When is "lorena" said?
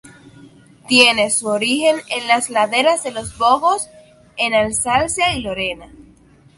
5.43-5.91